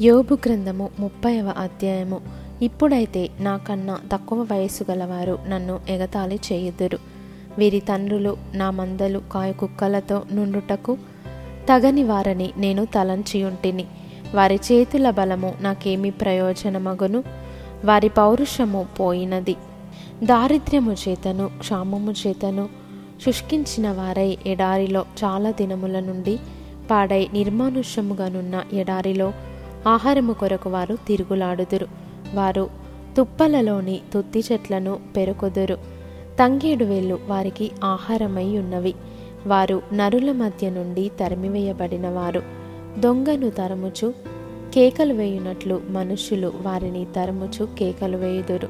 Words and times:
యోబు 0.00 0.38
గ్రంథము 0.46 0.90
ముప్పైవ 0.98 1.54
అధ్యాయము. 1.58 2.20
ఇప్పుడైతే 2.62 3.30
నాకన్నా 3.40 3.98
తక్కువ 4.12 4.42
వయస్సు 4.42 4.84
గలవారు 4.90 5.38
నన్ను 5.48 5.80
ఎగతాళి 5.88 6.40
చేయుదురు. 6.52 6.98
వీరి 7.58 7.80
తండ్రులు 7.80 8.36
నా 8.54 8.70
మందలు 8.70 9.22
కాయ 9.32 9.52
కుక్కలతో 9.52 10.22
నుండుటకు 10.32 10.98
తగని 11.68 12.04
వారని 12.04 12.50
నేను 12.56 12.84
తలంచియుంటిని. 12.84 13.84
వారి 14.34 14.60
చేతుల 14.72 15.10
బలము 15.10 15.54
నాకేమి 15.60 16.10
ప్రయోజనమగును? 16.10 17.24
వారి 17.84 18.08
పౌరుషము 18.08 18.86
పోయినది. 19.00 19.56
దారిద్ర్యము 20.22 20.92
చేతను 20.92 21.50
క్షామము 21.58 22.12
చేతను 22.12 22.68
శుష్కించిన 23.26 23.90
వారై 23.90 24.38
ఎడారిలో 24.46 25.04
చాలా 25.24 25.50
దినముల 25.50 26.00
నుండి 26.00 26.38
పాడై 26.90 27.28
నిర్మానుష్యముగానున్న 27.32 28.64
ఎడారిలో 28.72 29.32
ఆహారము 29.86 30.32
కొరకు 30.32 30.70
వారు 30.70 30.98
తిరుగులాడుదురు. 31.06 31.86
వారు 32.34 32.70
తుప్పలలోని 33.16 34.00
తుత్తి 34.14 34.44
చెట్లను 34.52 34.98
పెరుకొదురు. 35.16 35.74
తంగేడు 36.38 36.84
వేళ్ళు 36.84 37.18
వారికి 37.26 37.70
ఆహారమై 37.84 38.58
ఉన్నవి. 38.58 38.94
వారు 39.46 39.82
నరుల 39.92 40.32
మధ్య 40.32 40.70
నుండి 40.70 41.10
తరిమివేయబడిన 41.20 42.08
వారు 42.08 42.42
దొంగను 42.98 43.50
తరముచు 43.50 44.14
కేకలు 44.74 45.14
వేయునట్లు 45.14 45.80
మనుష్యులు 45.88 46.52
వారిని 46.62 47.06
తరముచు 47.16 47.68
కేకలు 47.78 48.16
వేయుదురు. 48.16 48.68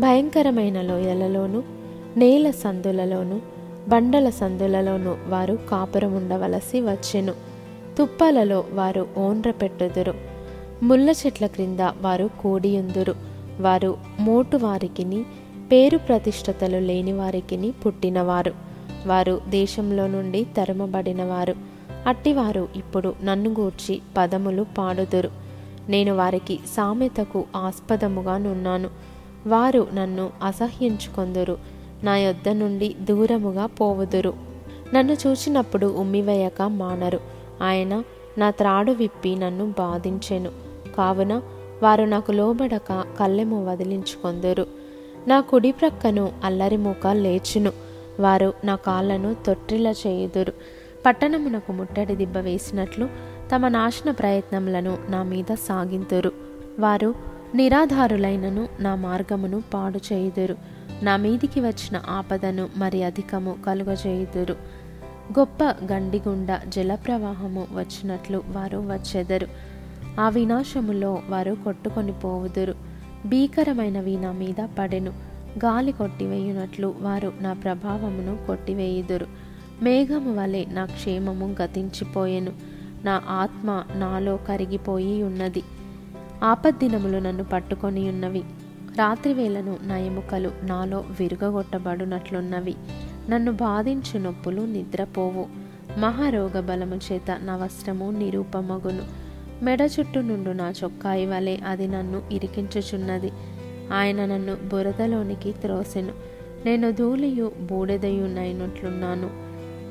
భయంకరమైన 0.00 0.80
లోయలలోనూ 0.80 1.62
నేల 2.16 2.50
సందులలోనూ 2.50 3.40
బండల 3.88 4.30
సందులలోనూ 4.30 5.16
వారు 5.26 5.58
కాపురం 5.70 6.16
ఉండవలసి 6.16 6.80
వచ్చెను. 6.80 7.32
తుప్పలలో 7.98 8.64
వారు 8.72 9.08
ఓండ్ర 9.18 9.50
పెట్టుదురు. 9.50 10.29
ముళ్ళ 10.82 11.10
చెట్ల 11.10 11.46
క్రింద 11.46 11.80
వారు 11.80 12.30
కూడియుందురు. 12.40 13.14
వారు 13.60 13.96
మోటు 14.20 14.56
వారికిని 14.56 15.24
పేరు 15.72 15.98
ప్రతిష్టతలు 15.98 16.76
లేని 16.76 17.12
వారికిని 17.12 17.70
పుట్టినవారు. 17.70 18.52
వారు 19.06 19.40
దేశంలో 19.48 20.06
నుండి 20.06 20.46
తరమబడినవారు. 20.56 21.54
అట్టివారు 22.06 22.68
ఇప్పుడు 22.76 23.14
నన్ను 23.24 23.50
గూర్చి 23.50 24.00
పదములు 24.16 24.66
పాడుదురు. 24.78 25.30
నేను 25.88 26.14
వారికి 26.14 26.58
సామెతకు 26.76 27.44
ఆస్పదముగా 27.56 28.38
నున్నాను. 28.38 28.90
వారు 29.46 29.86
నన్ను 29.94 30.30
అసహ్యించుకొందురు. 30.42 31.58
నా 32.02 32.18
యొద్ద 32.18 32.48
నుండి 32.48 32.96
దూరముగా 33.00 33.66
పోవుదురు. 33.66 34.34
నన్ను 34.94 35.16
చూచినప్పుడు 35.26 35.86
ఉమ్మివేయక 35.86 36.62
మానరు. 36.62 37.20
ఆయన 37.62 38.02
నా 38.38 38.50
త్రాడు 38.50 38.92
విప్పి 38.92 39.36
నన్ను 39.36 39.66
బాధించెను. 39.78 40.69
కావున 40.96 41.42
వారు 41.82 42.04
నాకు 42.04 42.32
లోబడక 42.32 43.04
కళ్ళెము 43.20 43.70
వదిలించుకొందురు. 43.70 44.66
నా 45.26 45.40
కుడి 45.40 45.72
ప్రక్కను 45.72 46.32
అల్లరి 46.44 46.76
మూక 46.76 47.06
లేచును. 47.06 47.72
వారు 48.20 48.52
నా 48.64 48.76
కాళ్ళను 48.76 49.36
తొట్టిల 49.46 49.86
చేయుదురు. 50.06 50.52
పట్టణమునకు 51.06 51.72
ముట్టడి 51.72 52.16
దిబ్బ 52.16 52.36
వేసినట్లు 52.36 53.08
తమ 53.54 53.68
నాశన 53.68 54.10
ప్రయత్నములను 54.10 54.98
నా 55.08 55.22
మీద 55.22 55.54
సాగింతురు 55.54 56.32
వారు 56.78 57.14
నిరాధారులైనను 57.54 58.68
నా 58.80 58.94
మార్గమును 58.94 59.62
పాడు 59.74 60.00
చేయుదురు. 60.12 60.56
నా 61.02 61.16
మీదికి 61.16 61.60
వచ్చిన 61.60 62.02
ఆపదను 62.08 62.68
మరి 62.76 63.02
అధికము 63.02 63.56
కలుగజేయుదురు 63.66 64.56
గొప్ప 65.38 65.64
గండిగుండ 65.64 66.58
జలప్రవాహము 66.68 67.66
వచ్చినట్లు 67.72 68.42
వారు 68.48 68.78
వచ్చెదరు. 68.78 69.46
ఆ 70.20 70.28
వినాశములో 70.28 71.22
వారు 71.28 71.56
కొట్టుకొని 71.64 72.12
పోవుదురు. 72.12 72.74
భీకరమైనవి 73.26 74.16
నా 74.16 74.32
మీద 74.32 74.68
పడెను. 74.78 75.10
గాలి 75.64 75.92
కొట్టివేయునట్లు 75.92 76.94
వారు 77.00 77.32
నా 77.40 77.52
ప్రభావమును 77.52 78.46
కొట్టివేయుదురు. 78.46 79.26
మేఘము 79.82 80.42
వలె 80.42 80.64
నా 80.64 80.84
క్షేమము 80.84 81.56
గతించిపోయెను. 81.62 82.52
నా 83.04 83.22
ఆత్మ 83.28 83.84
నాలో 83.94 84.36
కరిగిపోయి 84.36 85.22
ఉన్నది 85.22 85.62
ఆపద్దినములు 86.44 87.18
నన్ను 87.18 87.44
పట్టుకొని 87.44 88.08
ఉన్నవి 88.08 88.42
రాత్రివేళను 88.98 89.76
నా 89.82 89.98
ఎముకలు 89.98 90.50
నాలో 90.62 91.04
విరుగగొట్టబడునట్లున్నవి. 91.20 92.74
నన్ను 93.28 93.52
బాధించు 93.52 94.18
నొప్పులు 94.18 94.62
నిద్రపోవు. 94.62 95.46
మహారోగ 95.98 96.60
బలము 96.60 97.00
చేత 97.12 97.38
నా 97.42 97.56
వస్త్రము 97.56 98.10
నిరూపమగును. 98.10 99.19
మెడ 99.62 99.82
చుట్టూ 99.82 100.20
నుండు 100.20 100.50
నా 100.50 100.72
చొక్కాయి 100.84 101.26
వలె 101.26 101.56
అది 101.56 101.88
నన్ను 101.88 102.22
ఇరికించుచున్నది. 102.32 103.30
ఆయన 103.92 104.26
నన్ను 104.26 104.54
బురదలోనికి 104.54 105.52
త్రోసెను. 105.52 106.12
నేను 106.64 106.90
ధూళియు 106.90 107.52
బూడెదయునైనట్లున్నాను 107.60 109.30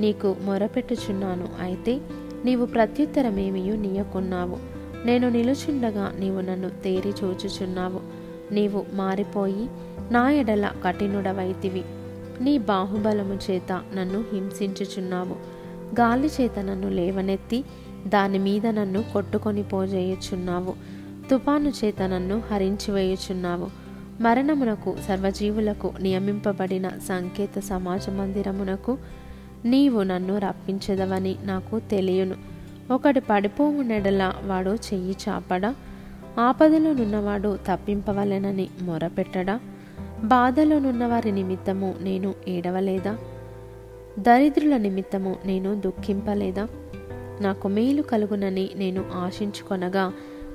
నీకు 0.00 0.36
మొరపెట్టుచున్నాను. 0.44 1.48
అయితే 1.60 2.00
నీవు 2.44 2.66
ప్రత్యుత్తరమేమియు 2.66 3.74
నీయకున్నావు? 3.74 4.56
నేను 5.06 5.28
నిలుచుండగా 5.28 6.12
నీవు 6.18 6.40
నన్ను 6.40 6.70
తేరి 6.70 7.08
చూచుచున్నావు. 7.08 8.00
నీవు 8.54 8.84
మారిపోయి 8.92 9.68
నా 10.10 10.30
ఎడల 10.30 10.70
కఠినుడవైతివి. 10.84 11.82
నీ 12.40 12.58
బాహుబలము 12.58 13.38
చేత 13.50 13.72
నన్ను 13.72 14.24
హింసించుచున్నావు. 14.32 15.58
గాలి 16.00 16.30
చేత 16.40 16.58
నన్ను 16.58 16.90
లేవనెత్తి 16.90 17.64
దాని 18.08 18.38
మీద 18.38 18.66
నన్ను 18.66 19.04
కొట్టుకొని 19.12 19.62
పోజేయుచున్నావు. 19.62 20.74
తుపాను 21.30 21.72
చేత 21.84 22.02
నన్ను 22.02 22.42
హరించివేయుచున్నావు. 22.50 23.70
మరణమునకు 24.20 24.96
సర్వజీవులకు 25.08 25.92
నియమింపబడిన 26.00 26.88
సంకేత 26.88 27.58
సమాజ 27.58 28.08
మందిరమునకు 28.08 28.98
నీవు 29.64 30.02
నన్ను 30.02 30.38
రప్పించదవని 30.38 31.36
నాకు 31.42 31.78
తెలియను. 31.78 32.34
ఒకటి 32.90 33.20
పడిపోవు 33.20 33.82
నెడల 33.82 34.32
వాడు 34.44 34.70
చెయ్యి 34.70 35.16
చాపడా? 35.28 35.74
ఆపదలో 36.40 36.92
నున్నవాడు 36.92 37.58
తప్పింపవలెనని 37.72 38.68
మొరపెట్టడా? 38.82 39.60
బాధలో 40.24 40.78
నున్నవారి 40.78 41.32
నిమిత్తము 41.32 41.94
నేను 42.00 42.34
ఏడవలేదా? 42.48 43.18
దరిద్రుల 44.18 44.76
నిమిత్తము 44.76 45.36
నేను 45.46 45.80
దుఃఖింపలేదా? 45.80 46.68
నాకు 47.40 47.68
మేలు 47.68 48.02
కలుగునని 48.02 48.70
నేను 48.76 49.04
ఆశించుకొనగా 49.14 50.12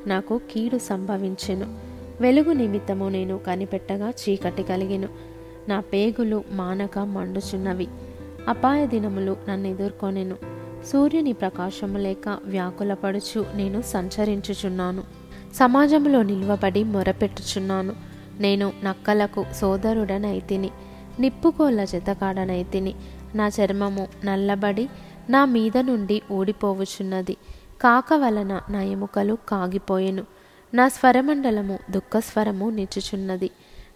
నాకు 0.08 0.42
కీడు 0.52 0.78
సంభవించెను. 0.78 1.78
వెలుగు 2.22 2.52
నిమిత్తము 2.54 3.10
నేను 3.10 3.38
కనిపెట్టగా 3.38 4.10
చీకటి 4.10 4.64
కలిగెను. 4.64 5.08
నా 5.70 5.80
పేగులు 5.80 6.44
మానక 6.52 7.00
మండుచున్నవి. 7.00 7.88
అపాయ 8.48 8.88
దినములు 8.88 9.38
నన్ను 9.50 9.68
ఎదుర్కొనెను 9.68 10.36
సూర్యుని 10.86 11.34
ప్రకాశము 11.34 11.98
లేక 11.98 12.40
వ్యాకులపడుచు 12.46 13.46
నేను 13.56 13.82
సంచరించుచున్నాను. 13.82 15.04
సమాజంలో 15.54 16.24
నిల్వబడి 16.24 16.84
మొరపెట్టుచున్నాను. 16.84 17.94
నేను 18.40 18.74
నక్కలకు 18.84 19.46
సోదరుడనైతిని. 19.56 20.70
నిప్పుకోళ్ళ 21.20 21.84
జతకాడనైతిని 21.84 22.96
నా 23.36 23.48
చర్మము 23.48 24.08
నల్లబడి 24.26 24.90
నా 25.30 25.46
మీద 25.46 25.78
నుండి 25.78 26.22
ఊడిపోవుచున్నది 26.32 27.38
కాక 27.82 28.14
వలన 28.14 28.62
నా 28.70 28.84
ఎముకలు 28.84 29.38
కాగిపోయెను. 29.50 30.26
నా 30.74 30.88
స్వరమండలము 30.88 31.80
దుఃఖస్వరము 31.92 32.70
నిచ్చుచున్నది. 32.70 33.50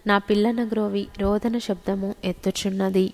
నా 0.06 0.18
పిల్లన 0.18 0.68
గ్రోవి 0.68 1.08
రోదన 1.18 1.58
శబ్దము 1.58 2.14
ఎత్తుచున్నది. 2.24 3.12